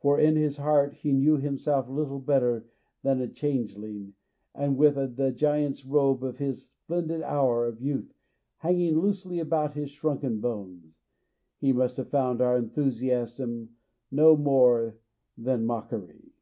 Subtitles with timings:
[0.00, 2.64] For in his heart he knew himself little better
[3.02, 4.14] than a changeling,
[4.54, 8.14] and with the giant's robe of his splendid hour of youth
[8.60, 11.02] hanging loosely about his shrunken bones,
[11.58, 13.76] he must have found our enthusiasm
[14.10, 14.96] no more
[15.36, 16.32] than mockery.